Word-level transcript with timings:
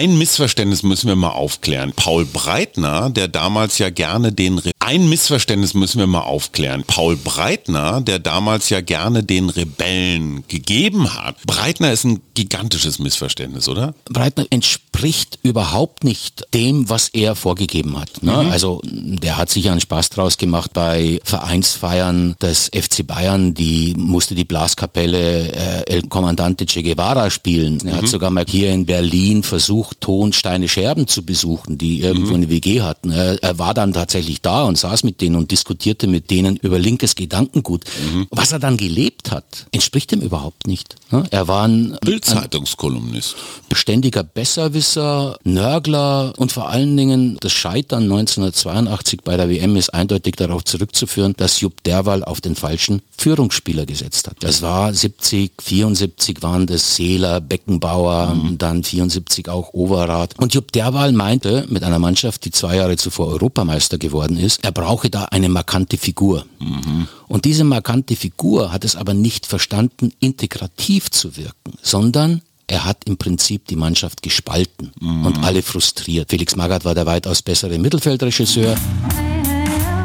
Ein 0.00 0.16
Missverständnis 0.16 0.82
müssen 0.82 1.08
wir 1.08 1.14
mal 1.14 1.28
aufklären. 1.28 1.92
Paul 1.94 2.24
Breitner, 2.24 3.10
der 3.10 3.28
damals 3.28 3.76
ja 3.76 3.90
gerne 3.90 4.32
den 4.32 4.56
Re 4.56 4.70
ein 4.80 5.08
Missverständnis 5.08 5.74
müssen 5.74 5.98
wir 5.98 6.06
mal 6.06 6.22
aufklären. 6.22 6.84
Paul 6.86 7.16
Breitner, 7.16 8.00
der 8.00 8.18
damals 8.18 8.70
ja 8.70 8.80
gerne 8.80 9.22
den 9.22 9.50
Rebellen 9.50 10.42
gegeben 10.48 11.14
hat. 11.14 11.36
Breitner 11.46 11.92
ist 11.92 12.04
ein 12.04 12.20
gigantisches 12.34 12.98
Missverständnis, 12.98 13.68
oder? 13.68 13.94
Breitner 14.06 14.46
entspricht 14.48 15.38
überhaupt 15.42 16.02
nicht 16.02 16.46
dem, 16.54 16.88
was 16.88 17.10
er 17.10 17.36
vorgegeben 17.36 18.00
hat. 18.00 18.22
Ne? 18.22 18.32
Mhm. 18.32 18.50
Also 18.50 18.80
der 18.84 19.36
hat 19.36 19.50
sich 19.50 19.68
einen 19.70 19.80
Spaß 19.80 20.08
draus 20.10 20.38
gemacht 20.38 20.72
bei 20.72 21.20
Vereinsfeiern 21.24 22.34
des 22.40 22.70
FC 22.74 23.06
Bayern. 23.06 23.52
Die 23.52 23.94
musste 23.98 24.34
die 24.34 24.44
Blaskapelle 24.44 25.52
äh, 25.52 25.92
El 25.92 26.08
Comandante 26.08 26.64
Che 26.64 26.82
Guevara 26.82 27.28
spielen. 27.28 27.78
Er 27.86 27.92
mhm. 27.92 27.96
hat 27.98 28.08
sogar 28.08 28.30
mal 28.30 28.46
hier 28.48 28.72
in 28.72 28.86
Berlin 28.86 29.42
versucht, 29.42 30.00
Tonsteine 30.00 30.68
Scherben 30.68 31.06
zu 31.06 31.22
besuchen, 31.22 31.76
die 31.76 32.00
irgendwo 32.00 32.30
mhm. 32.30 32.36
eine 32.36 32.48
WG 32.48 32.80
hatten. 32.80 33.10
Er, 33.10 33.42
er, 33.42 33.58
war 33.58 33.74
dann 33.74 33.92
tatsächlich 33.92 34.40
da 34.40 34.69
und 34.70 34.78
saß 34.78 35.04
mit 35.04 35.20
denen 35.20 35.36
und 35.36 35.50
diskutierte 35.50 36.06
mit 36.06 36.30
denen 36.30 36.56
über 36.56 36.78
linkes 36.78 37.14
Gedankengut. 37.14 37.84
Mhm. 37.84 38.26
Was 38.30 38.52
er 38.52 38.58
dann 38.58 38.76
gelebt 38.76 39.30
hat, 39.30 39.66
entspricht 39.72 40.12
ihm 40.12 40.20
überhaupt 40.20 40.66
nicht. 40.66 40.96
Ne? 41.10 41.24
Er 41.30 41.48
war 41.48 41.66
ein 41.66 41.98
Bildzeitungskolumnist. 42.02 43.36
Beständiger 43.68 44.22
Besserwisser, 44.22 45.36
Nörgler 45.44 46.32
und 46.38 46.52
vor 46.52 46.70
allen 46.70 46.96
Dingen 46.96 47.36
das 47.40 47.52
Scheitern 47.52 48.04
1982 48.04 49.20
bei 49.24 49.36
der 49.36 49.50
WM 49.50 49.76
ist 49.76 49.92
eindeutig 49.92 50.36
darauf 50.36 50.64
zurückzuführen, 50.64 51.34
dass 51.36 51.60
Jupp 51.60 51.82
Derwal 51.82 52.24
auf 52.24 52.40
den 52.40 52.54
falschen 52.54 53.02
Führungsspieler 53.18 53.86
gesetzt 53.86 54.28
hat. 54.28 54.36
Das 54.40 54.62
war 54.62 54.94
70, 54.94 55.52
74 55.60 56.42
waren 56.42 56.66
das 56.66 56.94
Seeler, 56.94 57.40
Beckenbauer, 57.40 58.34
mhm. 58.34 58.58
dann 58.58 58.84
74 58.84 59.48
auch 59.48 59.74
Overath. 59.74 60.38
Und 60.38 60.54
Jupp 60.54 60.72
Derwal 60.72 61.12
meinte 61.12 61.66
mit 61.68 61.82
einer 61.82 61.98
Mannschaft, 61.98 62.44
die 62.44 62.52
zwei 62.52 62.76
Jahre 62.76 62.96
zuvor 62.96 63.26
Europameister 63.28 63.98
geworden 63.98 64.36
ist, 64.36 64.59
er 64.62 64.72
brauche 64.72 65.10
da 65.10 65.24
eine 65.26 65.48
markante 65.48 65.96
Figur. 65.96 66.46
Mhm. 66.58 67.08
Und 67.28 67.44
diese 67.44 67.64
markante 67.64 68.16
Figur 68.16 68.72
hat 68.72 68.84
es 68.84 68.96
aber 68.96 69.14
nicht 69.14 69.46
verstanden, 69.46 70.12
integrativ 70.20 71.10
zu 71.10 71.36
wirken, 71.36 71.74
sondern 71.82 72.42
er 72.66 72.84
hat 72.84 73.04
im 73.06 73.16
Prinzip 73.16 73.66
die 73.66 73.76
Mannschaft 73.76 74.22
gespalten 74.22 74.92
mhm. 75.00 75.26
und 75.26 75.42
alle 75.42 75.62
frustriert. 75.62 76.30
Felix 76.30 76.54
Magath 76.54 76.84
war 76.84 76.94
der 76.94 77.06
weitaus 77.06 77.42
bessere 77.42 77.78
Mittelfeldregisseur. 77.78 78.76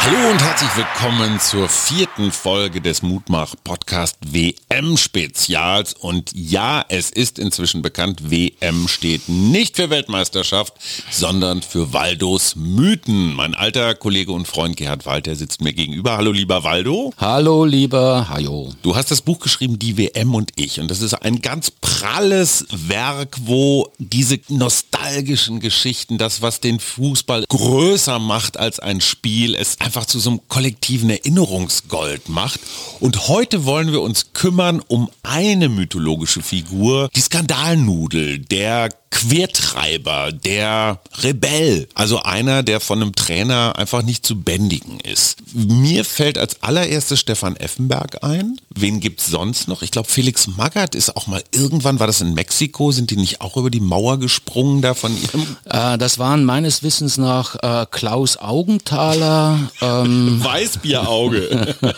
Hallo 0.00 0.30
und 0.30 0.40
herzlich 0.40 0.70
willkommen 0.76 1.40
zur 1.40 1.68
vierten 1.68 2.30
Folge 2.30 2.80
des 2.80 3.02
Mutmach 3.02 3.56
Podcast 3.64 4.16
WM 4.20 4.96
Spezials. 4.96 5.92
Und 5.92 6.30
ja, 6.34 6.84
es 6.88 7.10
ist 7.10 7.38
inzwischen 7.38 7.82
bekannt, 7.82 8.30
WM 8.30 8.86
steht 8.86 9.28
nicht 9.28 9.74
für 9.74 9.90
Weltmeisterschaft, 9.90 10.74
sondern 11.10 11.62
für 11.62 11.92
Waldos 11.92 12.54
Mythen. 12.54 13.34
Mein 13.34 13.54
alter 13.54 13.96
Kollege 13.96 14.30
und 14.32 14.46
Freund 14.46 14.76
Gerhard 14.76 15.04
Walter 15.04 15.34
sitzt 15.34 15.60
mir 15.62 15.72
gegenüber. 15.72 16.16
Hallo 16.16 16.30
lieber 16.30 16.62
Waldo. 16.62 17.12
Hallo 17.18 17.64
lieber 17.64 18.28
Hajo. 18.28 18.72
Du 18.82 18.94
hast 18.94 19.10
das 19.10 19.20
Buch 19.20 19.40
geschrieben, 19.40 19.80
Die 19.80 19.98
WM 19.98 20.34
und 20.34 20.52
ich. 20.54 20.78
Und 20.80 20.90
das 20.90 21.02
ist 21.02 21.14
ein 21.14 21.42
ganz 21.42 21.72
pralles 21.72 22.66
Werk, 22.70 23.36
wo 23.42 23.92
diese 23.98 24.38
nostalgischen 24.48 25.58
Geschichten, 25.58 26.18
das 26.18 26.40
was 26.40 26.60
den 26.60 26.78
Fußball 26.78 27.44
größer 27.48 28.20
macht 28.20 28.56
als 28.56 28.78
ein 28.78 29.00
Spiel, 29.00 29.56
es 29.56 29.76
einfach 29.88 30.04
zu 30.04 30.20
so 30.20 30.28
einem 30.28 30.40
kollektiven 30.48 31.08
Erinnerungsgold 31.08 32.28
macht. 32.28 32.60
Und 33.00 33.28
heute 33.28 33.64
wollen 33.64 33.90
wir 33.90 34.02
uns 34.02 34.34
kümmern 34.34 34.82
um 34.86 35.08
eine 35.22 35.70
mythologische 35.70 36.42
Figur, 36.42 37.08
die 37.16 37.22
Skandalnudel, 37.22 38.38
der 38.38 38.90
Quertreiber, 39.10 40.32
der 40.32 41.00
Rebell, 41.22 41.88
also 41.94 42.22
einer, 42.22 42.62
der 42.62 42.80
von 42.80 43.00
einem 43.00 43.14
Trainer 43.14 43.74
einfach 43.76 44.02
nicht 44.02 44.24
zu 44.24 44.40
bändigen 44.40 45.00
ist. 45.00 45.38
Mir 45.54 46.04
fällt 46.04 46.38
als 46.38 46.62
allererstes 46.62 47.18
Stefan 47.18 47.56
Effenberg 47.56 48.22
ein. 48.22 48.60
Wen 48.74 49.00
gibt's 49.00 49.26
sonst 49.26 49.66
noch? 49.66 49.82
Ich 49.82 49.90
glaube, 49.90 50.08
Felix 50.08 50.46
Magath 50.46 50.94
ist 50.94 51.16
auch 51.16 51.26
mal 51.26 51.42
irgendwann, 51.52 51.98
war 51.98 52.06
das 52.06 52.20
in 52.20 52.34
Mexiko, 52.34 52.92
sind 52.92 53.10
die 53.10 53.16
nicht 53.16 53.40
auch 53.40 53.56
über 53.56 53.70
die 53.70 53.80
Mauer 53.80 54.18
gesprungen 54.18 54.82
da 54.82 54.94
von 54.94 55.16
ihrem? 55.20 55.56
Äh, 55.64 55.98
das 55.98 56.18
waren 56.18 56.44
meines 56.44 56.82
Wissens 56.82 57.16
nach 57.16 57.56
äh, 57.62 57.86
Klaus 57.90 58.36
Augenthaler. 58.36 59.70
Ähm, 59.80 60.40
Weißbierauge. 60.44 61.76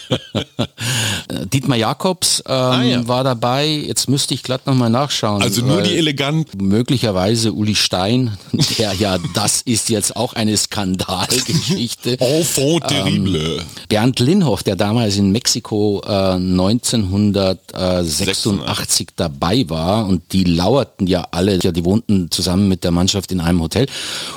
Dietmar 1.52 1.76
Jakobs 1.76 2.42
ähm, 2.46 2.54
ah, 2.54 2.82
ja. 2.82 3.08
war 3.08 3.24
dabei. 3.24 3.66
Jetzt 3.66 4.08
müsste 4.08 4.34
ich 4.34 4.42
glatt 4.42 4.66
nochmal 4.66 4.90
nachschauen. 4.90 5.42
Also 5.42 5.62
nur 5.62 5.82
die 5.82 5.96
eleganten. 5.96 6.66
Möglich 6.66 7.00
möglicherweise 7.00 7.52
Uli 7.52 7.76
Stein, 7.76 8.36
der 8.78 8.94
ja, 8.94 9.18
das 9.34 9.60
ist 9.62 9.88
jetzt 9.88 10.14
auch 10.16 10.34
eine 10.34 10.56
Skandalgeschichte. 10.56 12.20
Enfant 12.20 12.86
terrible. 12.88 13.58
Ähm, 13.58 13.64
Bernd 13.88 14.20
Linhoff, 14.20 14.62
der 14.62 14.76
damals 14.76 15.16
in 15.16 15.32
Mexiko 15.32 16.00
äh, 16.04 16.34
1986 16.34 19.08
dabei 19.16 19.64
war 19.68 20.06
und 20.06 20.32
die 20.32 20.44
lauerten 20.44 21.06
ja 21.06 21.26
alle, 21.30 21.58
ja, 21.62 21.72
die 21.72 21.84
wohnten 21.84 22.30
zusammen 22.30 22.68
mit 22.68 22.84
der 22.84 22.90
Mannschaft 22.90 23.32
in 23.32 23.40
einem 23.40 23.62
Hotel 23.62 23.86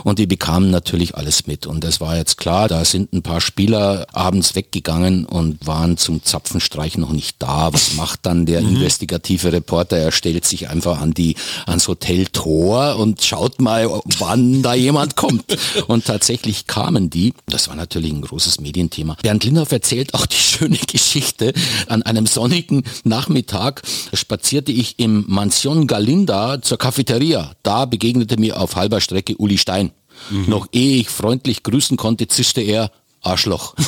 und 0.03 0.19
die 0.19 0.27
bekamen 0.27 0.69
natürlich 0.71 1.15
alles 1.15 1.47
mit. 1.47 1.65
Und 1.65 1.83
es 1.83 1.99
war 1.99 2.15
jetzt 2.15 2.37
klar, 2.37 2.67
da 2.67 2.85
sind 2.85 3.11
ein 3.13 3.23
paar 3.23 3.32
Spieler 3.41 4.07
abends 4.13 4.55
weggegangen 4.55 5.25
und 5.25 5.65
waren 5.65 5.97
zum 5.97 6.23
Zapfenstreich 6.23 6.97
noch 6.97 7.11
nicht 7.11 7.37
da. 7.39 7.73
Was 7.73 7.95
macht 7.95 8.25
dann 8.25 8.45
der 8.45 8.61
mhm. 8.61 8.75
investigative 8.75 9.51
Reporter? 9.51 9.97
Er 9.97 10.11
stellt 10.11 10.45
sich 10.45 10.69
einfach 10.69 10.99
an 10.99 11.13
die, 11.13 11.35
ans 11.65 11.87
Hoteltor 11.87 12.43
Tor 12.43 12.97
und 12.97 13.23
schaut 13.23 13.61
mal, 13.61 13.87
wann 14.19 14.61
da 14.61 14.73
jemand 14.73 15.15
kommt. 15.15 15.45
Und 15.87 16.05
tatsächlich 16.05 16.67
kamen 16.67 17.09
die. 17.09 17.33
Das 17.45 17.69
war 17.69 17.75
natürlich 17.75 18.11
ein 18.11 18.21
großes 18.21 18.59
Medienthema. 18.59 19.15
Bernd 19.21 19.43
Lindhoff 19.45 19.71
erzählt 19.71 20.13
auch 20.13 20.25
die 20.25 20.35
schöne 20.35 20.77
Geschichte. 20.77 21.53
An 21.87 22.03
einem 22.03 22.25
sonnigen 22.25 22.83
Nachmittag 23.03 23.81
spazierte 24.13 24.71
ich 24.71 24.99
im 24.99 25.25
Mansion 25.27 25.87
Galinda 25.87 26.61
zur 26.61 26.77
Cafeteria. 26.77 27.53
Da 27.63 27.85
begegnete 27.85 28.37
mir 28.37 28.59
auf 28.59 28.75
halber 28.75 28.99
Strecke 28.99 29.35
Uli 29.37 29.57
Stein. 29.57 29.91
Mhm. 30.29 30.49
Noch 30.49 30.67
ehe 30.71 30.97
ich 30.97 31.09
freundlich 31.09 31.63
grüßen 31.63 31.97
konnte, 31.97 32.27
zischte 32.27 32.61
er, 32.61 32.91
Arschloch. 33.23 33.73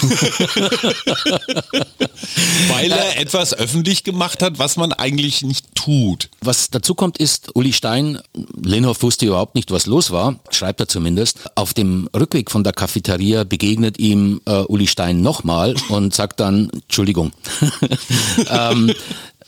Weil 2.70 2.92
er 2.92 3.20
etwas 3.20 3.54
öffentlich 3.54 4.04
gemacht 4.04 4.42
hat, 4.42 4.58
was 4.60 4.78
man 4.78 4.92
eigentlich 4.94 5.42
nicht 5.44 5.76
tut. 5.76 6.30
Was 6.42 6.70
dazu 6.70 6.96
kommt 6.96 7.18
ist, 7.18 7.56
Uli 7.56 7.74
Stein, 7.74 8.20
Lenhoff 8.62 9.04
wusste 9.04 9.26
überhaupt 9.26 9.56
nicht, 9.56 9.72
was 9.72 9.86
los 9.86 10.12
war, 10.12 10.40
schreibt 10.50 10.80
er 10.80 10.88
zumindest. 10.88 11.40
Auf 11.56 11.74
dem 11.74 12.10
Rückweg 12.16 12.50
von 12.50 12.64
der 12.64 12.74
Cafeteria 12.74 13.44
begegnet 13.44 14.00
ihm 14.00 14.42
äh, 14.46 14.62
Uli 14.62 14.88
Stein 14.88 15.22
nochmal 15.22 15.76
und 15.90 16.14
sagt 16.14 16.40
dann, 16.40 16.70
Entschuldigung. 16.70 17.32
ähm, 18.50 18.94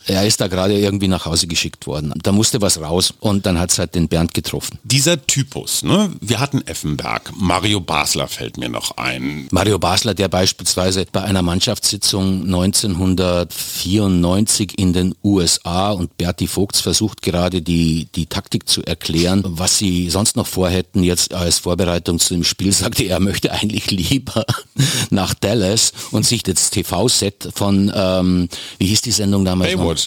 er 0.08 0.26
ist 0.26 0.40
da 0.40 0.48
gerade 0.48 0.76
irgendwie 0.78 1.08
nach 1.08 1.26
Hause 1.26 1.46
geschickt 1.46 1.86
worden. 1.86 2.14
Da 2.22 2.32
musste 2.32 2.62
was 2.62 2.80
raus 2.80 3.12
und 3.20 3.46
dann 3.46 3.58
hat 3.58 3.70
es 3.70 3.78
halt 3.78 3.94
den 3.94 4.08
Bernd 4.08 4.34
getroffen. 4.34 4.78
Dieser 4.84 5.26
Typus, 5.26 5.82
ne? 5.82 6.12
Wir 6.20 6.40
hatten 6.40 6.60
Effenberg, 6.66 7.32
Mario 7.36 7.80
Basler 7.80 8.28
fällt 8.28 8.56
mir 8.56 8.68
noch 8.68 8.96
ein. 8.96 9.48
Mario 9.50 9.78
Basler, 9.78 10.14
der 10.14 10.28
beispielsweise 10.28 11.06
bei 11.10 11.22
einer 11.22 11.42
Mannschaftssitzung 11.42 12.44
1994 12.44 14.78
in 14.78 14.92
den 14.92 15.14
USA 15.22 15.90
und 15.90 16.16
Berti 16.16 16.46
Vogts 16.46 16.80
versucht 16.80 17.22
gerade 17.22 17.62
die, 17.62 18.08
die 18.14 18.26
Taktik 18.26 18.68
zu 18.68 18.84
erklären, 18.84 19.42
was 19.44 19.78
sie 19.78 20.10
sonst 20.10 20.36
noch 20.36 20.46
vorhätten, 20.46 21.02
jetzt 21.04 21.34
als 21.34 21.58
Vorbereitung 21.58 22.18
zu 22.18 22.34
dem 22.34 22.44
Spiel, 22.44 22.72
sagte 22.72 23.04
er, 23.04 23.20
möchte 23.20 23.52
eigentlich 23.52 23.90
lieber 23.90 24.44
nach 25.10 25.34
Dallas 25.34 25.92
und 26.10 26.24
sich 26.24 26.42
das 26.42 26.70
TV-Set 26.70 27.50
von, 27.54 27.92
ähm, 27.94 28.48
wie 28.78 28.86
hieß 28.86 29.02
die 29.02 29.12
Sendung 29.12 29.44
damals? 29.44 29.72
Baywatch. 29.72 29.97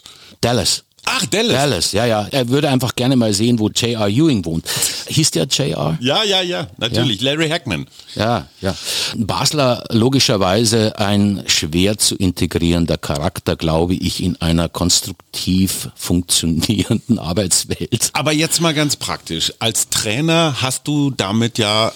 Dallas. 0.41 0.83
Ach, 1.05 1.25
Dallas. 1.25 1.53
Dallas, 1.53 1.91
ja, 1.93 2.05
ja. 2.05 2.27
Er 2.31 2.49
würde 2.49 2.69
einfach 2.69 2.95
gerne 2.95 3.15
mal 3.15 3.33
sehen, 3.33 3.57
wo 3.59 3.69
J.R. 3.69 4.07
Ewing 4.07 4.45
wohnt. 4.45 4.65
Hieß 5.07 5.31
der 5.31 5.45
J.R.? 5.45 5.97
Ja, 5.99 6.23
ja, 6.23 6.41
ja, 6.41 6.67
natürlich. 6.77 7.21
Ja. 7.21 7.31
Larry 7.31 7.49
Hackman. 7.49 7.87
Ja, 8.15 8.47
ja. 8.61 8.75
Basler 9.15 9.83
logischerweise 9.89 10.97
ein 10.99 11.43
schwer 11.47 11.97
zu 11.97 12.15
integrierender 12.15 12.97
Charakter, 12.97 13.55
glaube 13.55 13.95
ich, 13.95 14.21
in 14.21 14.39
einer 14.41 14.69
konstruktiv 14.69 15.89
funktionierenden 15.95 17.17
Arbeitswelt. 17.19 18.11
Aber 18.13 18.31
jetzt 18.31 18.61
mal 18.61 18.73
ganz 18.73 18.95
praktisch. 18.95 19.53
Als 19.59 19.89
Trainer 19.89 20.57
hast 20.61 20.87
du 20.87 21.09
damit 21.09 21.57
ja 21.57 21.91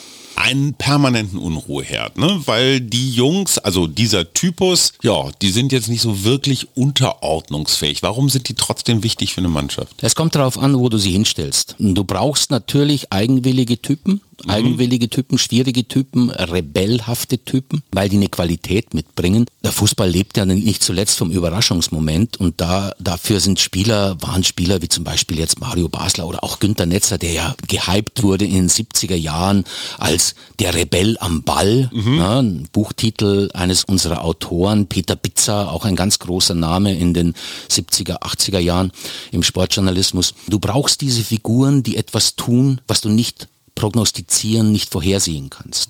einen 0.45 0.75
permanenten 0.75 1.39
Unruheherd, 1.39 2.19
ne? 2.19 2.39
weil 2.45 2.79
die 2.79 3.09
Jungs, 3.09 3.57
also 3.57 3.87
dieser 3.87 4.31
Typus, 4.31 4.93
ja, 5.01 5.31
die 5.41 5.49
sind 5.49 5.71
jetzt 5.71 5.89
nicht 5.89 6.01
so 6.01 6.23
wirklich 6.23 6.67
unterordnungsfähig. 6.75 8.03
Warum 8.03 8.29
sind 8.29 8.47
die 8.47 8.53
trotzdem 8.53 9.01
wichtig 9.01 9.33
für 9.33 9.41
eine 9.41 9.49
Mannschaft? 9.49 9.95
Es 10.01 10.13
kommt 10.13 10.35
darauf 10.35 10.59
an, 10.59 10.77
wo 10.77 10.87
du 10.87 10.99
sie 10.99 11.11
hinstellst. 11.13 11.75
Du 11.79 12.03
brauchst 12.03 12.51
natürlich 12.51 13.11
eigenwillige 13.11 13.81
Typen, 13.81 14.21
Mhm. 14.43 14.49
Eigenwillige 14.49 15.09
Typen, 15.09 15.37
schwierige 15.37 15.87
Typen, 15.87 16.29
rebellhafte 16.29 17.39
Typen, 17.39 17.83
weil 17.91 18.09
die 18.09 18.17
eine 18.17 18.29
Qualität 18.29 18.93
mitbringen. 18.93 19.45
Der 19.63 19.71
Fußball 19.71 20.09
lebt 20.09 20.37
ja 20.37 20.45
nicht 20.45 20.83
zuletzt 20.83 21.17
vom 21.17 21.31
Überraschungsmoment 21.31 22.37
und 22.37 22.59
da, 22.61 22.93
dafür 22.99 23.39
sind 23.39 23.59
Spieler, 23.59 24.21
waren 24.21 24.43
Spieler 24.43 24.81
wie 24.81 24.89
zum 24.89 25.03
Beispiel 25.03 25.39
jetzt 25.39 25.59
Mario 25.59 25.89
Basler 25.89 26.27
oder 26.27 26.43
auch 26.43 26.59
Günter 26.59 26.85
Netzer, 26.85 27.17
der 27.17 27.31
ja 27.31 27.55
gehypt 27.67 28.23
wurde 28.23 28.45
in 28.45 28.53
den 28.53 28.69
70er 28.69 29.15
Jahren 29.15 29.63
als 29.97 30.35
der 30.59 30.73
Rebell 30.73 31.17
am 31.19 31.43
Ball. 31.43 31.89
Mhm. 31.93 32.17
Ja, 32.17 32.39
ein 32.39 32.67
Buchtitel 32.71 33.49
eines 33.53 33.83
unserer 33.85 34.23
Autoren, 34.23 34.87
Peter 34.87 35.15
Bitzer, 35.15 35.71
auch 35.71 35.85
ein 35.85 35.95
ganz 35.95 36.19
großer 36.19 36.55
Name 36.55 36.95
in 36.95 37.13
den 37.13 37.33
70er, 37.69 38.21
80er 38.21 38.59
Jahren 38.59 38.91
im 39.31 39.43
Sportjournalismus. 39.43 40.33
Du 40.47 40.59
brauchst 40.59 41.01
diese 41.01 41.23
Figuren, 41.23 41.83
die 41.83 41.97
etwas 41.97 42.35
tun, 42.35 42.81
was 42.87 43.01
du 43.01 43.09
nicht 43.09 43.47
prognostizieren, 43.75 44.71
nicht 44.71 44.89
vorhersehen 44.89 45.49
kannst. 45.49 45.89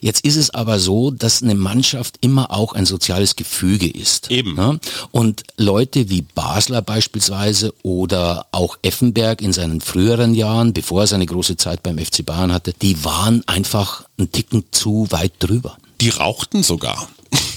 Jetzt 0.00 0.24
ist 0.24 0.36
es 0.36 0.50
aber 0.50 0.80
so, 0.80 1.10
dass 1.10 1.42
eine 1.42 1.54
Mannschaft 1.54 2.16
immer 2.22 2.50
auch 2.50 2.72
ein 2.72 2.86
soziales 2.86 3.36
Gefüge 3.36 3.88
ist. 3.88 4.30
Eben. 4.30 4.56
Ja? 4.56 4.78
Und 5.12 5.44
Leute 5.56 6.08
wie 6.08 6.22
Basler 6.22 6.82
beispielsweise 6.82 7.74
oder 7.82 8.46
auch 8.52 8.78
Effenberg 8.82 9.42
in 9.42 9.52
seinen 9.52 9.80
früheren 9.80 10.34
Jahren, 10.34 10.72
bevor 10.72 11.02
er 11.02 11.06
seine 11.06 11.26
große 11.26 11.56
Zeit 11.56 11.82
beim 11.82 11.98
FC 11.98 12.24
Bayern 12.24 12.52
hatte, 12.52 12.72
die 12.80 13.04
waren 13.04 13.46
einfach 13.46 14.04
einen 14.18 14.32
Ticken 14.32 14.64
zu 14.70 15.06
weit 15.10 15.34
drüber. 15.38 15.76
Die 16.00 16.08
rauchten 16.08 16.62
sogar. 16.62 17.08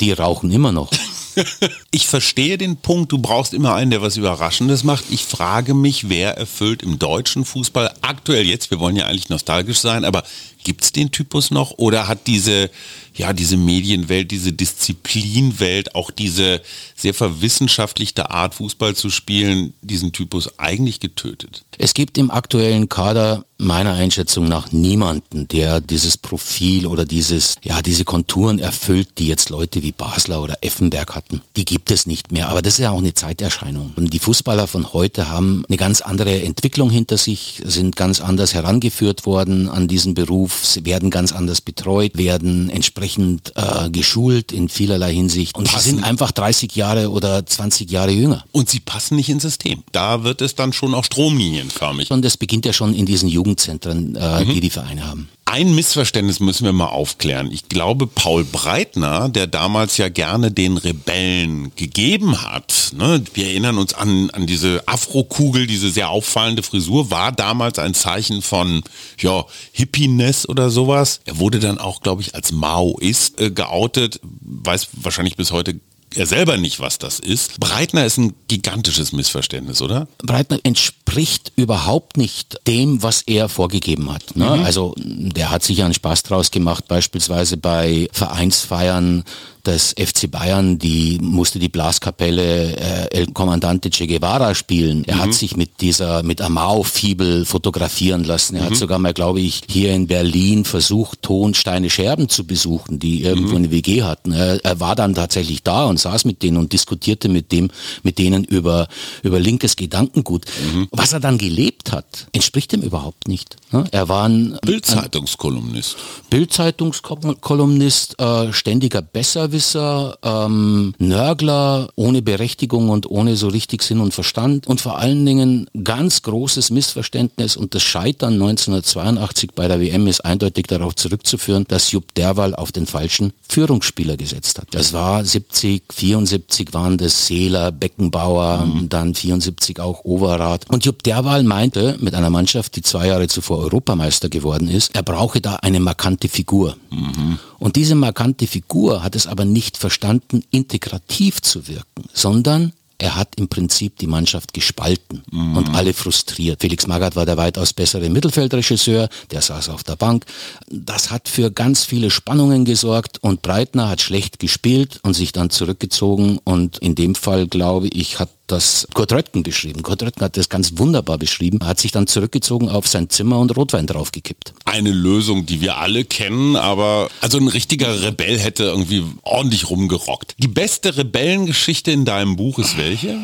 Die 0.02 0.12
rauchen 0.12 0.52
immer 0.52 0.72
noch. 0.72 0.92
ich 1.92 2.08
verstehe 2.08 2.58
den 2.58 2.78
Punkt, 2.78 3.12
du 3.12 3.18
brauchst 3.18 3.54
immer 3.54 3.76
einen, 3.76 3.92
der 3.92 4.02
was 4.02 4.18
Überraschendes 4.18 4.84
macht. 4.84 5.06
Ich 5.10 5.26
frage 5.26 5.74
mich, 5.74 6.10
wer 6.10 6.38
erfüllt 6.38 6.84
im 6.84 7.00
deutschen 7.00 7.46
Fußball 7.46 7.94
aktuell 8.02 8.46
jetzt, 8.46 8.72
wir 8.72 8.80
wollen 8.80 8.96
ja 8.96 9.06
eigentlich 9.06 9.30
nostalgisch 9.30 9.80
sein, 9.80 10.06
aber 10.06 10.24
gibt 10.64 10.84
es 10.84 10.92
den 10.92 11.12
Typus 11.12 11.52
noch 11.52 11.72
oder 11.78 12.08
hat 12.08 12.28
diese 12.28 12.70
ja, 13.16 13.34
diese 13.34 13.58
Medienwelt, 13.58 14.32
diese 14.32 14.54
Disziplinwelt, 14.54 15.96
auch 15.96 16.12
diese 16.12 16.62
sehr 16.96 17.14
verwissenschaftlichte 17.14 18.32
Art, 18.32 18.56
Fußball 18.56 18.96
zu 18.96 19.10
spielen, 19.10 19.74
diesen 19.82 20.12
Typus 20.12 20.58
eigentlich 20.58 21.00
getötet? 21.00 21.64
Es 21.78 21.94
gibt 21.94 22.18
im 22.18 22.32
aktuellen 22.32 22.90
Kader 22.90 23.46
meiner 23.58 23.94
Einschätzung 23.94 24.46
nach 24.46 24.72
niemanden, 24.72 25.48
der 25.48 25.80
dieses 25.80 26.18
Profil 26.18 26.86
oder 26.86 27.06
dieses, 27.06 27.56
ja, 27.64 27.82
diese 27.82 28.04
Konturen 28.04 28.60
erfüllt, 28.60 29.10
die 29.18 29.28
jetzt 29.28 29.50
Leute 29.50 29.84
wie 29.84 29.92
Basler 29.92 30.42
oder 30.42 30.58
Effenberg 30.62 31.16
hatten. 31.16 31.42
Die 31.56 31.66
gibt 31.66 31.90
es 31.90 32.06
nicht 32.06 32.32
mehr. 32.32 32.50
Aber 32.50 32.62
das 32.62 32.74
ist 32.74 32.80
ja 32.80 32.92
auch 32.92 32.98
eine 32.98 33.14
Zeiterscheinung. 33.14 33.94
Und 33.96 34.14
die 34.14 34.20
Fußballer 34.20 34.68
von 34.68 34.92
heute 34.94 35.30
haben 35.30 35.66
eine 35.68 35.78
ganz 35.78 36.02
andere 36.02 36.42
Entwicklung 36.44 36.90
hinter 36.90 37.18
sich, 37.18 37.62
sind 37.66 37.96
ganz 37.96 38.22
anders 38.22 38.54
herangeführt 38.54 39.26
worden 39.26 39.70
an 39.70 39.88
diesen 39.88 40.14
Beruf, 40.14 40.53
werden 40.84 41.10
ganz 41.10 41.32
anders 41.32 41.62
betreut, 41.62 42.18
werden 42.18 42.70
entsprechend 42.70 42.94
entsprechend 42.94 43.54
äh, 43.56 43.90
geschult 43.90 44.52
in 44.52 44.70
vielerlei 44.70 45.14
Hinsicht. 45.14 45.58
Und 45.58 45.66
passen. 45.66 45.80
sie 45.84 45.90
sind 45.92 46.04
einfach 46.04 46.32
30 46.32 46.76
Jahre 46.76 47.10
oder 47.12 47.46
20 47.46 47.90
Jahre 47.90 48.12
jünger. 48.12 48.44
Und 48.52 48.70
sie 48.70 48.80
passen 48.80 49.16
nicht 49.16 49.30
ins 49.30 49.44
System. 49.44 49.84
Da 49.92 50.24
wird 50.24 50.42
es 50.42 50.56
dann 50.56 50.74
schon 50.74 50.94
auch 50.94 51.06
stromlinienförmig. 51.06 52.12
Und 52.12 52.24
das 52.24 52.38
beginnt 52.38 52.66
ja 52.66 52.74
schon 52.74 52.94
in 52.94 53.06
diesen 53.06 53.30
Jugendzentren, 53.30 54.16
äh, 54.16 54.46
mhm. 54.46 54.54
die 54.54 54.62
die 54.62 54.70
Vereine 54.70 55.06
haben. 55.08 55.30
Ein 55.54 55.76
Missverständnis 55.76 56.40
müssen 56.40 56.66
wir 56.66 56.74
mal 56.74 56.88
aufklären. 56.88 57.52
Ich 57.52 57.70
glaube, 57.70 58.08
Paul 58.08 58.44
Breitner, 58.44 59.30
der 59.30 59.46
damals 59.46 59.98
ja 59.98 60.10
gerne 60.10 60.50
den 60.50 60.78
Rebellen 60.78 61.72
gegeben 61.76 62.42
hat, 62.42 62.90
ne, 62.98 63.24
wir 63.36 63.46
erinnern 63.46 63.78
uns 63.78 63.94
an, 63.94 64.32
an 64.32 64.48
diese 64.48 64.82
Afrokugel, 64.88 65.68
diese 65.68 65.92
sehr 65.92 66.10
auffallende 66.10 66.64
Frisur, 66.64 67.12
war 67.12 67.32
damals 67.32 67.78
ein 67.78 67.94
Zeichen 67.94 68.42
von 68.42 68.82
ja, 69.20 69.46
Hippiness 69.74 70.50
oder 70.50 70.72
sowas. 70.72 71.22
Er 71.26 71.38
wurde 71.38 71.60
dann 71.60 71.78
auch, 71.78 72.02
glaube 72.02 72.24
ich, 72.24 72.34
als 72.34 72.52
Maoist 72.52 73.40
äh, 73.40 73.52
geoutet, 73.52 74.22
weiß 74.42 74.88
wahrscheinlich 74.94 75.36
bis 75.38 75.52
heute 75.52 75.80
er 76.16 76.26
selber 76.26 76.58
nicht, 76.58 76.80
was 76.80 76.98
das 76.98 77.20
ist. 77.20 77.60
Breitner 77.60 78.06
ist 78.06 78.18
ein 78.18 78.34
gigantisches 78.48 79.12
Missverständnis, 79.14 79.82
oder? 79.82 80.08
Breitner 80.20 80.60
entspricht 80.64 81.52
überhaupt 81.56 82.18
nicht 82.18 82.60
dem, 82.68 83.04
was 83.04 83.22
er 83.24 83.50
vorgegeben 83.50 84.12
hat. 84.12 84.36
Ne? 84.36 84.58
Mhm. 84.58 84.64
Also 84.66 84.96
der 84.98 85.52
hat 85.52 85.64
sich 85.64 85.84
einen 85.84 85.94
Spaß 85.94 86.24
draus 86.24 86.52
gemacht, 86.52 86.88
beispielsweise 86.88 87.58
bei 87.58 88.08
Vereinsfeiern 88.12 89.24
des 89.66 89.96
FC 89.98 90.30
Bayern, 90.30 90.78
die 90.78 91.20
musste 91.22 91.58
die 91.58 91.70
Blaskapelle 91.70 92.76
äh, 92.76 93.18
El 93.18 93.28
Comandante 93.28 93.90
Che 93.90 94.08
Guevara 94.08 94.54
spielen. 94.56 95.06
Er 95.06 95.16
mhm. 95.16 95.20
hat 95.22 95.34
sich 95.34 95.56
mit 95.56 95.80
dieser, 95.80 96.22
mit 96.22 96.42
Amao-Fibel 96.42 97.46
fotografieren 97.46 98.26
lassen. 98.26 98.58
Er 98.58 98.64
mhm. 98.64 98.66
hat 98.72 98.76
sogar 98.76 99.00
mal, 99.00 99.14
glaube 99.14 99.40
ich, 99.40 99.62
hier 99.70 99.94
in 99.94 100.08
Berlin 100.08 100.66
versucht, 100.66 101.22
Tonsteine 101.22 101.90
Scherben 101.90 102.28
zu 102.28 102.46
besuchen, 102.46 103.00
die 103.00 103.24
irgendwo 103.24 103.52
mhm. 103.52 103.58
eine 103.58 103.72
WG 103.72 104.04
hatten. 104.04 104.34
Er, 104.34 104.64
er, 104.66 104.80
war 104.82 104.96
dann 104.96 105.16
tatsächlich 105.16 105.64
da 105.64 105.86
und 105.86 105.98
saß 105.98 106.26
mit 106.26 106.44
denen 106.44 106.58
und 106.58 106.74
diskutierte 106.74 107.30
mit 107.30 107.54
dem, 107.54 107.72
mit 108.04 108.18
denen 108.18 108.44
über, 108.44 108.90
über 109.22 109.40
linkes 109.40 109.78
Gedankengut. 109.78 110.46
Mhm. 110.74 110.90
Was 110.92 111.14
er 111.14 111.22
dann 111.22 111.38
gelebt 111.38 111.94
hat, 111.94 112.28
entspricht 112.34 112.74
ihm 112.74 112.82
überhaupt 112.82 113.30
nicht. 113.30 113.56
Ne? 113.72 113.86
Er 113.92 114.10
war 114.10 114.28
ein 114.28 114.58
Bildzeitungskolumnist. 114.62 115.96
Bildzeitungskolumnist, 116.30 118.20
äh, 118.20 118.52
ständiger 118.52 119.02
Besser 119.02 119.53
Besserwisser, 119.54 120.18
ähm, 120.24 120.96
Nörgler 120.98 121.90
ohne 121.96 122.24
Berechtigung 122.24 122.90
und 122.90 123.10
ohne 123.10 123.36
so 123.36 123.50
richtig 123.50 123.84
Sinn 123.84 124.00
und 124.00 124.14
Verstand 124.14 124.66
und 124.66 124.82
vor 124.82 124.98
allen 124.98 125.24
Dingen 125.26 125.70
ganz 125.84 126.24
großes 126.24 126.72
Missverständnis 126.72 127.56
und 127.56 127.76
das 127.76 127.84
Scheitern 127.84 128.34
1982 128.34 129.52
bei 129.54 129.68
der 129.68 129.80
WM 129.80 130.08
ist 130.08 130.22
eindeutig 130.26 130.66
darauf 130.66 130.96
zurückzuführen, 130.96 131.66
dass 131.68 131.92
Jupp 131.92 132.16
Derwal 132.16 132.56
auf 132.56 132.72
den 132.72 132.88
falschen 132.88 133.32
Führungsspieler 133.48 134.18
gesetzt 134.18 134.58
hat. 134.58 134.70
Das 134.72 134.92
war 134.92 135.24
70, 135.24 135.84
74 135.94 136.74
waren 136.74 136.98
das 136.98 137.28
Seeler, 137.28 137.72
Beckenbauer, 137.72 138.66
mhm. 138.66 138.90
dann 138.90 139.14
74 139.14 139.80
auch 139.80 140.04
Overath. 140.04 140.68
Und 140.72 140.86
Jupp 140.86 141.04
Derwal 141.04 141.44
meinte 141.44 141.98
mit 142.00 142.16
einer 142.16 142.32
Mannschaft, 142.32 142.76
die 142.76 142.82
zwei 142.82 143.08
Jahre 143.08 143.28
zuvor 143.28 143.60
Europameister 143.60 144.30
geworden 144.30 144.68
ist, 144.68 144.96
er 144.96 145.04
brauche 145.04 145.42
da 145.42 145.58
eine 145.58 145.80
markante 145.80 146.28
Figur. 146.28 146.76
Mhm. 146.90 147.38
Und 147.60 147.78
diese 147.78 147.96
markante 147.96 148.46
Figur 148.46 149.04
hat 149.04 149.16
es 149.16 149.26
aber 149.26 149.43
nicht 149.46 149.78
verstanden, 149.78 150.44
integrativ 150.52 151.42
zu 151.42 151.68
wirken, 151.68 152.06
sondern 152.14 152.74
er 153.04 153.16
hat 153.18 153.36
im 153.36 153.50
Prinzip 153.50 153.98
die 153.98 154.08
Mannschaft 154.08 154.54
gespalten 154.54 155.24
mhm. 155.30 155.58
und 155.58 155.76
alle 155.76 155.94
frustriert. 155.94 156.62
Felix 156.62 156.88
Magath 156.88 157.18
war 157.18 157.26
der 157.26 157.36
weitaus 157.36 157.74
bessere 157.74 158.10
Mittelfeldregisseur, 158.10 159.10
der 159.32 159.42
saß 159.42 159.70
auf 159.70 159.84
der 159.84 159.98
Bank. 159.98 160.26
Das 160.70 161.12
hat 161.12 161.28
für 161.28 161.52
ganz 161.52 161.84
viele 161.84 162.10
Spannungen 162.10 162.64
gesorgt 162.64 163.18
und 163.22 163.42
Breitner 163.42 163.90
hat 163.90 164.00
schlecht 164.00 164.40
gespielt 164.40 165.00
und 165.04 165.16
sich 165.16 165.34
dann 165.34 165.50
zurückgezogen 165.50 166.40
und 166.46 166.78
in 166.78 166.96
dem 166.96 167.16
Fall, 167.16 167.48
glaube 167.48 167.88
ich, 167.88 168.20
hat 168.20 168.30
das 168.48 168.88
Kurt 168.94 169.14
Röttgen 169.14 169.44
beschrieben. 169.44 169.84
Kurt 169.84 170.04
Röttgen 170.04 170.24
hat 170.24 170.38
das 170.38 170.50
ganz 170.50 170.78
wunderbar 170.78 171.18
beschrieben, 171.18 171.66
hat 171.66 171.80
sich 171.80 171.92
dann 171.92 172.08
zurückgezogen 172.08 172.70
auf 172.70 172.88
sein 172.88 173.10
Zimmer 173.10 173.40
und 173.40 173.56
Rotwein 173.56 173.88
draufgekippt. 173.88 174.54
Eine 174.66 174.92
Lösung, 174.92 175.46
die 175.46 175.62
wir 175.62 175.78
alle 175.78 176.04
kennen, 176.04 176.56
aber 176.56 177.10
also 177.22 177.38
ein 177.38 177.48
richtiger 177.48 178.02
Rebell 178.02 178.38
hätte 178.40 178.64
irgendwie 178.64 179.04
ordentlich 179.22 179.70
rumgerockt. 179.70 180.36
Die 180.38 180.48
beste 180.48 180.98
Rebellengeschichte 180.98 181.92
in 181.92 182.06
deinem 182.06 182.36
Buch 182.36 182.60
ist 182.60 182.78
welche? 182.78 183.18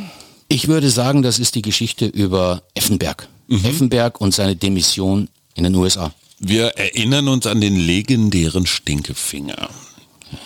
Ich 0.47 0.67
würde 0.67 0.89
sagen, 0.89 1.21
das 1.21 1.37
ist 1.37 1.55
die 1.55 1.61
Geschichte 1.61 2.05
über 2.05 2.63
Effenberg. 2.73 3.27
Mhm. 3.47 3.65
Effenberg 3.65 4.21
und 4.21 4.33
seine 4.33 4.55
Demission 4.55 5.27
in 5.55 5.63
den 5.63 5.75
USA. 5.75 6.13
Wir 6.39 6.67
erinnern 6.77 7.27
uns 7.27 7.45
an 7.45 7.59
den 7.59 7.75
legendären 7.75 8.65
Stinkefinger. 8.65 9.69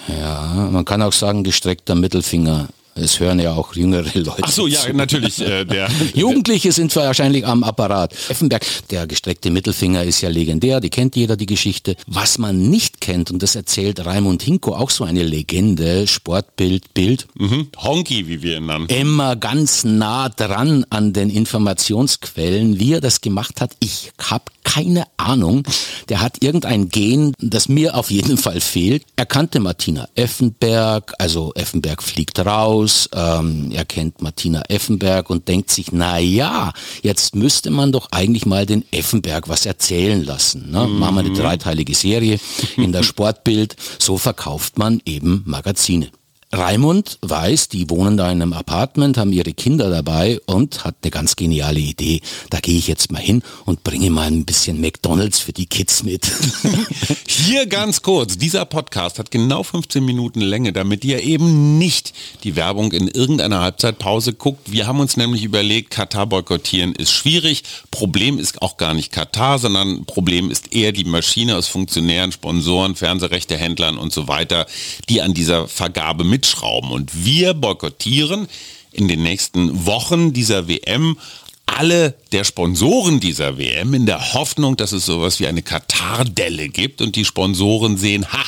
Ja, 0.07 0.69
man 0.71 0.85
kann 0.85 1.01
auch 1.01 1.13
sagen 1.13 1.43
gestreckter 1.43 1.93
Mittelfinger 1.93 2.69
Es 2.95 3.19
hören 3.19 3.39
ja 3.39 3.53
auch 3.53 3.75
jüngere 3.75 4.09
Leute. 4.13 4.43
Ach 4.43 4.49
so, 4.49 4.67
ja, 4.67 4.81
zu. 4.81 4.93
natürlich. 4.93 5.41
Äh, 5.41 5.65
der 5.65 5.89
Jugendliche 6.13 6.71
sind 6.71 6.95
wahrscheinlich 6.95 7.45
am 7.45 7.63
Apparat. 7.63 8.13
Effenberg, 8.29 8.65
der 8.89 9.07
gestreckte 9.07 9.49
Mittelfinger 9.49 10.03
ist 10.03 10.21
ja 10.21 10.29
legendär, 10.29 10.79
die 10.79 10.89
kennt 10.89 11.15
jeder 11.15 11.35
die 11.35 11.45
Geschichte. 11.45 11.95
Was 12.07 12.37
man 12.37 12.69
nicht 12.69 13.01
kennt, 13.01 13.31
und 13.31 13.41
das 13.41 13.55
erzählt 13.55 14.05
Raimund 14.05 14.43
Hinko, 14.43 14.75
auch 14.75 14.89
so 14.89 15.03
eine 15.03 15.23
Legende, 15.23 16.07
Sportbild, 16.07 16.93
Bild. 16.93 17.27
Mhm. 17.35 17.67
Honky, 17.77 18.27
wie 18.27 18.41
wir 18.41 18.57
ihn 18.57 18.67
nennen. 18.67 18.87
Immer 18.87 19.35
ganz 19.35 19.83
nah 19.83 20.29
dran 20.29 20.85
an 20.89 21.13
den 21.13 21.29
Informationsquellen. 21.29 22.79
Wie 22.79 22.93
er 22.93 23.01
das 23.01 23.21
gemacht 23.21 23.61
hat, 23.61 23.71
ich 23.79 24.11
habe 24.21 24.45
keine 24.63 25.05
Ahnung. 25.17 25.63
Der 26.09 26.21
hat 26.21 26.41
irgendein 26.41 26.89
Gen, 26.89 27.33
das 27.39 27.69
mir 27.69 27.95
auf 27.95 28.11
jeden 28.11 28.37
Fall 28.37 28.59
fehlt. 28.59 29.03
Er 29.15 29.25
kannte 29.25 29.59
Martina 29.59 30.07
Effenberg, 30.15 31.13
also 31.19 31.51
Effenberg 31.55 32.01
fliegt 32.01 32.39
raus. 32.39 32.82
Ähm, 33.13 33.71
er 33.71 33.85
kennt 33.85 34.21
Martina 34.21 34.61
Effenberg 34.69 35.29
und 35.29 35.47
denkt 35.47 35.71
sich, 35.71 35.91
na 35.91 36.19
ja, 36.19 36.73
jetzt 37.01 37.35
müsste 37.35 37.71
man 37.71 37.91
doch 37.91 38.07
eigentlich 38.11 38.45
mal 38.45 38.65
den 38.65 38.85
Effenberg 38.91 39.49
was 39.49 39.65
erzählen 39.65 40.23
lassen. 40.23 40.71
Ne? 40.71 40.87
Mhm. 40.87 40.99
Machen 40.99 41.15
wir 41.15 41.19
eine 41.21 41.33
dreiteilige 41.33 41.95
Serie 41.95 42.39
in 42.77 42.91
der 42.91 43.03
Sportbild. 43.03 43.75
So 43.99 44.17
verkauft 44.17 44.77
man 44.77 45.01
eben 45.05 45.43
Magazine. 45.45 46.09
Raimund 46.53 47.17
weiß, 47.23 47.69
die 47.69 47.89
wohnen 47.89 48.15
da 48.15 48.31
in 48.31 48.39
einem 48.39 48.53
Apartment, 48.53 49.17
haben 49.17 49.33
ihre 49.33 49.53
Kinder 49.53 49.89
dabei 49.89 50.39
und 50.45 50.83
hat 50.83 50.95
eine 51.01 51.09
ganz 51.09 51.35
geniale 51.35 51.79
Idee. 51.79 52.21
Da 52.51 52.59
gehe 52.59 52.77
ich 52.77 52.87
jetzt 52.87 53.11
mal 53.11 53.21
hin 53.21 53.41
und 53.65 53.83
bringe 53.83 54.11
mal 54.11 54.27
ein 54.27 54.45
bisschen 54.45 54.79
McDonalds 54.79 55.39
für 55.39 55.51
die 55.51 55.65
Kids 55.65 56.03
mit. 56.03 56.31
Hier 57.27 57.65
ganz 57.65 58.03
kurz, 58.03 58.37
dieser 58.37 58.65
Podcast 58.65 59.17
hat 59.17 59.31
genau 59.31 59.63
15 59.63 60.05
Minuten 60.05 60.41
Länge, 60.41 60.73
damit 60.73 61.03
ihr 61.03 61.23
eben 61.23 61.79
nicht 61.79 62.13
die 62.43 62.55
Werbung 62.55 62.91
in 62.91 63.07
irgendeiner 63.07 63.61
Halbzeitpause 63.61 64.33
guckt. 64.33 64.71
Wir 64.71 64.85
haben 64.85 64.99
uns 64.99 65.17
nämlich 65.17 65.43
überlegt, 65.43 65.89
Katar 65.89 66.27
boykottieren 66.27 66.93
ist 66.93 67.11
schwierig. 67.13 67.63
Problem 67.89 68.37
ist 68.37 68.61
auch 68.61 68.77
gar 68.77 68.93
nicht 68.93 69.11
Katar, 69.11 69.57
sondern 69.57 70.05
Problem 70.05 70.51
ist 70.51 70.75
eher 70.75 70.91
die 70.91 71.03
Maschine 71.03 71.57
aus 71.57 71.67
Funktionären, 71.67 72.31
Sponsoren, 72.31 72.93
Fernsehrechtehändlern 72.93 73.97
und 73.97 74.13
so 74.13 74.27
weiter, 74.27 74.67
die 75.09 75.23
an 75.23 75.33
dieser 75.33 75.67
Vergabe 75.67 76.23
mit 76.23 76.42
mitschrauben. 76.43 76.91
Und 76.91 77.25
wir 77.25 77.53
boykottieren 77.53 78.47
in 78.91 79.07
den 79.07 79.23
nächsten 79.23 79.85
Wochen 79.85 80.33
dieser 80.33 80.67
WM 80.67 81.17
alle 81.65 82.15
der 82.33 82.43
Sponsoren 82.43 83.19
dieser 83.19 83.57
WM 83.57 83.93
in 83.93 84.05
der 84.05 84.33
Hoffnung, 84.33 84.75
dass 84.75 84.91
es 84.91 85.05
sowas 85.05 85.39
wie 85.39 85.47
eine 85.47 85.63
Katar-Delle 85.63 86.67
gibt 86.69 87.01
und 87.01 87.15
die 87.15 87.25
Sponsoren 87.25 87.97
sehen, 87.97 88.31
ha, 88.31 88.43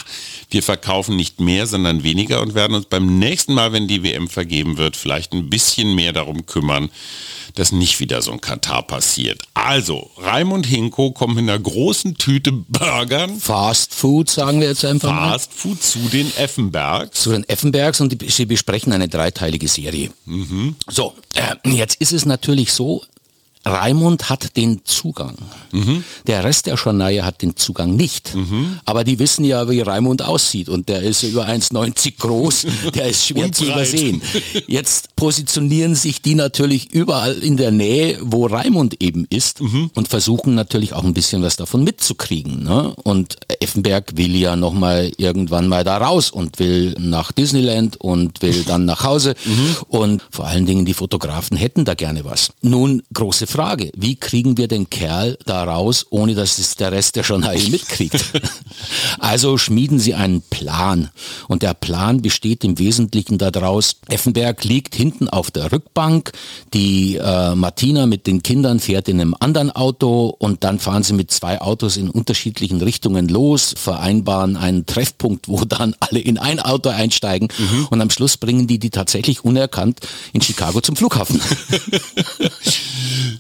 wir 0.50 0.64
verkaufen 0.64 1.16
nicht 1.16 1.40
mehr, 1.40 1.68
sondern 1.68 2.04
weniger 2.04 2.42
und 2.42 2.56
werden 2.56 2.76
uns 2.76 2.86
beim 2.86 3.20
nächsten 3.20 3.54
Mal, 3.54 3.72
wenn 3.72 3.88
die 3.88 4.04
WM 4.04 4.28
vergeben 4.28 4.78
wird, 4.78 4.96
vielleicht 4.96 5.34
ein 5.34 5.50
bisschen 5.50 5.96
mehr 5.96 6.14
darum 6.14 6.46
kümmern, 6.46 6.90
dass 7.56 7.72
nicht 7.72 8.00
wieder 8.00 8.22
so 8.22 8.32
ein 8.32 8.42
Katar 8.42 8.84
passiert. 8.84 9.42
Also, 9.54 10.12
Raimund 10.18 10.66
Hinko 10.66 11.12
kommt 11.12 11.36
mit 11.36 11.44
einer 11.44 11.58
großen 11.58 12.16
Tüte 12.18 12.52
Burgern. 12.52 13.40
Fast 13.40 13.94
Food, 13.94 14.30
sagen 14.30 14.60
wir 14.60 14.68
jetzt 14.68 14.86
einfach 14.86 15.10
Fast 15.10 15.22
mal. 15.22 15.32
Fast 15.32 15.54
Food 15.54 15.84
zu 15.84 16.00
den 16.10 16.36
Effenbergs. 16.38 17.22
Zu 17.22 17.32
den 17.32 17.48
Effenbergs 17.48 18.02
und 18.02 18.22
die, 18.22 18.30
sie 18.30 18.46
besprechen 18.46 18.94
eine 18.94 19.08
dreiteilige 19.08 19.68
Serie. 19.68 20.12
Mhm. 20.26 20.76
So, 20.88 21.14
äh, 21.34 21.56
jetzt 21.70 22.02
ist 22.02 22.12
es 22.12 22.26
natürlich 22.26 22.74
so, 22.74 23.04
Raimund 23.66 24.30
hat 24.30 24.56
den 24.58 24.86
Zugang. 24.86 25.36
Mhm. 25.72 26.04
Der 26.28 26.44
Rest 26.44 26.68
der 26.68 26.78
Schorneier 26.78 27.26
hat 27.26 27.42
den 27.42 27.56
Zugang 27.56 27.96
nicht. 27.96 28.36
Mhm. 28.36 28.80
Aber 28.86 29.04
die 29.04 29.18
wissen 29.20 29.44
ja, 29.44 29.70
wie 29.70 29.82
Raimund 29.82 30.22
aussieht 30.22 30.70
und 30.70 30.88
der 30.88 31.02
ist 31.02 31.24
über 31.24 31.48
1,90 31.48 32.18
groß, 32.18 32.68
der 32.96 33.08
ist 33.08 33.26
schwer 33.26 33.52
zu 33.52 33.66
übersehen. 33.66 34.22
Jetzt 34.68 35.16
positionieren 35.16 35.96
sich 35.96 36.22
die 36.22 36.36
natürlich 36.36 36.92
überall 36.94 37.34
in 37.34 37.58
der 37.58 37.72
Nähe, 37.72 38.20
wo 38.22 38.46
Raimund 38.46 39.02
eben 39.02 39.26
ist 39.30 39.62
mhm. 39.62 39.90
und 39.96 40.08
versuchen 40.08 40.56
natürlich 40.56 40.94
auch 40.94 41.04
ein 41.04 41.14
bisschen 41.14 41.42
was 41.42 41.56
davon 41.56 41.84
mitzukriegen. 41.84 42.64
Ne? 42.64 42.94
Und 43.04 43.38
Effenberg 43.60 44.16
will 44.16 44.36
ja 44.36 44.56
nochmal 44.56 45.12
irgendwann 45.18 45.68
mal 45.68 45.84
da 45.84 45.98
raus 45.98 46.30
und 46.30 46.60
will 46.60 46.96
nach 47.00 47.32
Disneyland 47.32 47.98
und 47.98 48.42
will 48.42 48.64
dann 48.64 48.86
nach 48.86 49.04
Hause 49.04 49.36
mhm. 49.46 49.76
und 49.88 50.22
vor 50.30 50.46
allen 50.46 50.66
Dingen 50.66 50.86
die 50.86 50.94
Fotografen 50.94 51.58
hätten 51.58 51.86
da 51.86 51.96
gerne 51.96 52.26
was. 52.26 52.52
Nun, 52.62 53.02
große 53.14 53.48
Frage, 53.56 53.90
wie 53.96 54.18
kriegen 54.18 54.58
wir 54.58 54.68
den 54.68 54.90
Kerl 54.90 55.38
da 55.46 55.64
raus, 55.64 56.06
ohne 56.10 56.36
dass 56.36 56.58
es 56.58 56.76
der 56.76 56.92
Rest 56.92 57.16
der 57.16 57.24
Journal 57.24 57.58
mitkriegt? 57.70 58.34
also 59.20 59.58
schmieden 59.58 59.98
sie 59.98 60.14
einen 60.14 60.42
Plan. 60.42 61.10
Und 61.48 61.64
der 61.64 61.74
Plan 61.74 62.22
besteht 62.22 62.66
im 62.66 62.78
Wesentlichen 62.80 63.38
daraus, 63.38 63.96
Effenberg 64.10 64.66
liegt 64.66 64.94
hinten 64.94 65.30
auf 65.30 65.52
der 65.52 65.72
Rückbank, 65.72 66.34
die 66.74 67.16
äh, 67.16 67.56
Martina 67.56 68.08
mit 68.08 68.28
den 68.28 68.44
Kindern 68.44 68.82
fährt 68.82 69.08
in 69.08 69.22
einem 69.22 69.36
anderen 69.40 69.72
Auto 69.72 70.36
und 70.38 70.66
dann 70.66 70.80
fahren 70.80 71.04
sie 71.04 71.14
mit 71.14 71.32
zwei 71.32 71.62
Autos 71.62 71.96
in 71.96 72.10
unterschiedlichen 72.10 72.82
Richtungen 72.82 73.30
los, 73.30 73.74
vereinbaren 73.78 74.58
einen 74.58 74.86
Treffpunkt, 74.86 75.48
wo 75.48 75.64
dann 75.64 75.96
alle 76.02 76.20
in 76.20 76.38
ein 76.38 76.60
Auto 76.60 76.90
einsteigen 76.90 77.48
mhm. 77.58 77.88
und 77.90 78.02
am 78.02 78.10
Schluss 78.10 78.36
bringen 78.36 78.68
die 78.68 78.80
die 78.80 78.90
tatsächlich 78.90 79.46
unerkannt 79.46 80.02
in 80.34 80.42
Chicago 80.42 80.82
zum 80.82 80.98
Flughafen. 80.98 81.40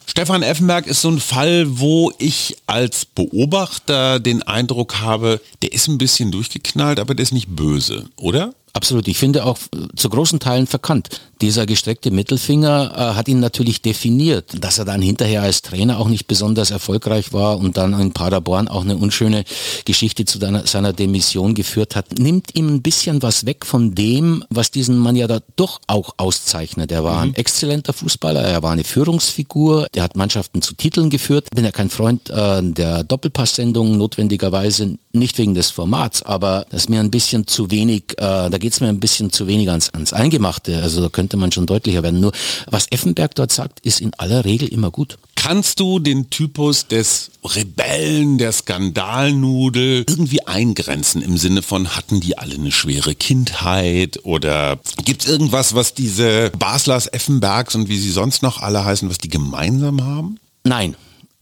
Stefan 0.05 0.43
Effenberg 0.43 0.87
ist 0.87 1.01
so 1.01 1.09
ein 1.09 1.19
Fall, 1.19 1.65
wo 1.79 2.11
ich 2.17 2.57
als 2.67 3.05
Beobachter 3.05 4.19
den 4.19 4.43
Eindruck 4.43 5.01
habe, 5.01 5.41
der 5.61 5.73
ist 5.73 5.87
ein 5.87 5.97
bisschen 5.97 6.31
durchgeknallt, 6.31 6.99
aber 6.99 7.15
der 7.15 7.23
ist 7.23 7.33
nicht 7.33 7.55
böse, 7.55 8.05
oder? 8.15 8.53
Absolut. 8.75 9.07
Ich 9.07 9.17
finde 9.17 9.45
auch 9.45 9.57
zu 9.95 10.09
großen 10.09 10.41
Teilen 10.41 10.67
verkannt. 10.67 11.21
Dieser 11.39 11.65
gestreckte 11.65 12.11
Mittelfinger 12.11 12.91
äh, 12.93 13.15
hat 13.15 13.29
ihn 13.29 13.39
natürlich 13.39 13.81
definiert. 13.81 14.51
Dass 14.59 14.79
er 14.79 14.83
dann 14.83 15.01
hinterher 15.01 15.43
als 15.43 15.61
Trainer 15.61 15.97
auch 15.97 16.09
nicht 16.09 16.27
besonders 16.27 16.71
erfolgreich 16.71 17.31
war 17.31 17.57
und 17.57 17.77
dann 17.77 17.97
in 17.97 18.11
Paderborn 18.11 18.67
auch 18.67 18.83
eine 18.83 18.97
unschöne 18.97 19.45
Geschichte 19.85 20.25
zu 20.25 20.39
deiner, 20.39 20.67
seiner 20.67 20.91
Demission 20.91 21.55
geführt 21.55 21.95
hat, 21.95 22.19
nimmt 22.19 22.53
ihm 22.55 22.67
ein 22.67 22.81
bisschen 22.81 23.21
was 23.21 23.45
weg 23.45 23.65
von 23.65 23.95
dem, 23.95 24.43
was 24.49 24.71
diesen 24.71 24.97
Mann 24.97 25.15
ja 25.15 25.27
da 25.27 25.39
doch 25.55 25.79
auch 25.87 26.13
auszeichnet. 26.17 26.91
Er 26.91 27.05
war 27.05 27.23
mhm. 27.23 27.31
ein 27.31 27.35
exzellenter 27.35 27.93
Fußballer, 27.93 28.41
er 28.41 28.61
war 28.61 28.73
eine 28.73 28.83
Führungsfigur, 28.83 29.87
der 29.93 30.03
hat 30.03 30.17
Mannschaften 30.17 30.61
zu 30.61 30.73
Titeln 30.73 31.09
geführt. 31.09 31.47
Bin 31.55 31.63
ja 31.63 31.71
kein 31.71 31.89
Freund 31.89 32.29
äh, 32.29 32.61
der 32.61 33.05
Doppelpasssendungen 33.05 33.97
notwendigerweise, 33.97 34.97
nicht 35.19 35.37
wegen 35.37 35.53
des 35.53 35.71
Formats, 35.71 36.21
aber 36.21 36.65
das 36.69 36.83
ist 36.83 36.89
mir 36.89 36.99
ein 36.99 37.11
bisschen 37.11 37.47
zu 37.47 37.71
wenig, 37.71 38.13
äh, 38.17 38.49
da 38.49 38.57
geht 38.57 38.73
es 38.73 38.81
mir 38.81 38.87
ein 38.87 38.99
bisschen 38.99 39.31
zu 39.31 39.47
wenig 39.47 39.69
ans, 39.69 39.89
ans 39.93 40.13
Eingemachte. 40.13 40.81
Also 40.81 41.01
da 41.01 41.09
könnte 41.09 41.37
man 41.37 41.51
schon 41.51 41.65
deutlicher 41.65 42.03
werden. 42.03 42.19
Nur 42.19 42.31
was 42.69 42.87
Effenberg 42.91 43.35
dort 43.35 43.51
sagt, 43.51 43.79
ist 43.81 44.01
in 44.01 44.13
aller 44.17 44.45
Regel 44.45 44.67
immer 44.67 44.91
gut. 44.91 45.17
Kannst 45.35 45.79
du 45.79 45.99
den 45.99 46.29
Typus 46.31 46.87
des 46.87 47.29
Rebellen, 47.43 48.39
der 48.39 48.51
Skandalnudel 48.51 50.05
irgendwie 50.09 50.47
eingrenzen 50.47 51.21
im 51.21 51.37
Sinne 51.37 51.61
von, 51.61 51.95
hatten 51.95 52.19
die 52.19 52.37
alle 52.37 52.55
eine 52.55 52.71
schwere 52.71 53.13
Kindheit 53.13 54.19
oder 54.23 54.79
gibt 55.03 55.23
es 55.23 55.29
irgendwas, 55.29 55.75
was 55.75 55.93
diese 55.93 56.51
Baslers, 56.57 57.07
Effenbergs 57.07 57.75
und 57.75 57.89
wie 57.89 57.99
sie 57.99 58.11
sonst 58.11 58.41
noch 58.41 58.61
alle 58.61 58.85
heißen, 58.85 59.09
was 59.09 59.19
die 59.19 59.29
gemeinsam 59.29 60.03
haben? 60.03 60.39
Nein, 60.63 60.95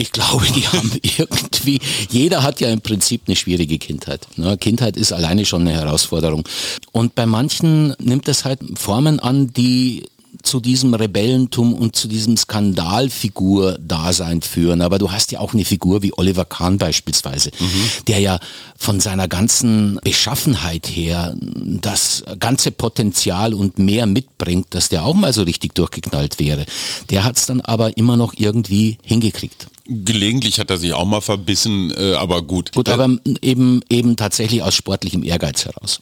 ich 0.04 0.12
glaube, 0.12 0.46
die 0.54 0.68
haben 0.68 0.92
irgendwie, 1.18 1.80
jeder 2.10 2.44
hat 2.44 2.60
ja 2.60 2.70
im 2.70 2.82
Prinzip 2.82 3.22
eine 3.26 3.38
schwierige 3.38 3.78
Kindheit. 3.78 4.28
Ne? 4.36 4.58
Kindheit 4.58 4.98
ist 4.98 5.14
alleine 5.14 5.46
schon 5.46 5.62
eine 5.62 5.72
Herausforderung. 5.72 6.48
Und 6.92 7.16
bei 7.16 7.26
manchen 7.26 7.96
nimmt 8.00 8.28
es 8.28 8.44
halt 8.44 8.60
Formen 8.76 9.20
an, 9.22 9.54
die 9.54 10.04
zu 10.42 10.60
diesem 10.60 10.94
Rebellentum 10.94 11.74
und 11.74 11.96
zu 11.96 12.08
diesem 12.08 12.38
Skandalfigur-Dasein 12.38 14.42
führen. 14.42 14.82
Aber 14.82 14.98
du 14.98 15.12
hast 15.12 15.32
ja 15.32 15.40
auch 15.40 15.54
eine 15.54 15.66
Figur 15.66 16.02
wie 16.02 16.14
Oliver 16.18 16.46
Kahn 16.46 16.78
beispielsweise, 16.78 17.52
mhm. 17.60 17.90
der 18.08 18.20
ja 18.20 18.40
von 18.76 19.00
seiner 19.00 19.28
ganzen 19.28 20.00
Beschaffenheit 20.04 20.88
her 20.88 21.36
das 21.40 22.24
ganze 22.40 22.72
Potenzial 22.72 23.54
und 23.54 23.78
mehr 23.78 24.06
mitbringt, 24.06 24.68
dass 24.72 24.90
der 24.90 25.06
auch 25.06 25.14
mal 25.14 25.34
so 25.34 25.44
richtig 25.44 25.76
durchgeknallt 25.76 26.40
wäre. 26.40 26.66
Der 27.10 27.24
hat 27.24 27.38
es 27.38 27.46
dann 27.46 27.62
aber 27.62 27.98
immer 27.98 28.18
noch 28.18 28.34
irgendwie 28.36 28.98
hingekriegt. 29.04 29.68
Gelegentlich 29.86 30.60
hat 30.60 30.70
er 30.70 30.78
sich 30.78 30.94
auch 30.94 31.06
mal 31.06 31.20
verbissen, 31.20 31.94
äh, 31.98 32.14
aber 32.14 32.42
gut. 32.42 32.72
Gut, 32.72 32.88
aber 32.88 33.18
eben, 33.42 33.82
eben 33.90 34.16
tatsächlich 34.16 34.64
aus 34.64 34.76
sportlichem 34.76 35.24
Ehrgeiz 35.24 35.66
heraus. 35.66 36.00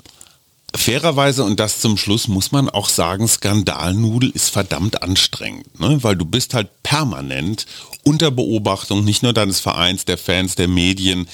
Fairerweise, 0.74 1.44
und 1.44 1.60
das 1.60 1.80
zum 1.80 1.98
Schluss, 1.98 2.28
muss 2.28 2.52
man 2.52 2.70
auch 2.70 2.88
sagen, 2.88 3.28
Skandalnudel 3.28 4.30
ist 4.30 4.50
verdammt 4.50 5.04
anstrengend, 5.04 5.80
ne? 5.80 6.02
weil 6.02 6.16
du 6.16 6.26
bist 6.26 6.54
halt 6.54 6.70
permanent 6.82 7.66
unter 8.04 8.32
Beobachtung, 8.32 9.04
nicht 9.04 9.22
nur 9.22 9.34
deines 9.34 9.60
Vereins, 9.60 10.06
der 10.06 10.18
Fans, 10.18 10.56
der 10.56 10.70
Medien. 10.70 11.28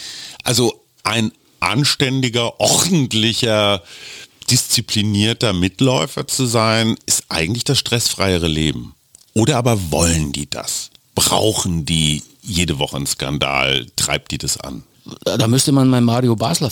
Also 0.44 0.84
ein 1.04 1.32
anständiger, 1.60 2.60
ordentlicher, 2.60 3.84
disziplinierter 4.50 5.54
Mitläufer 5.54 6.28
zu 6.28 6.46
sein, 6.46 6.98
ist 7.06 7.26
eigentlich 7.30 7.64
das 7.64 7.78
stressfreiere 7.78 8.48
Leben. 8.48 8.96
Oder 9.34 9.58
aber 9.58 9.92
wollen 9.92 10.32
die 10.32 10.50
das? 10.50 10.90
Brauchen 11.14 11.86
die 11.86 12.24
jede 12.42 12.80
Woche 12.80 12.98
einen 12.98 13.08
Skandal? 13.08 13.86
Treibt 13.96 14.32
die 14.32 14.38
das 14.38 14.58
an? 14.58 14.84
Da 15.24 15.48
müsste 15.48 15.72
man 15.72 15.90
mal 15.90 16.02
Mario 16.02 16.36
Basler 16.36 16.72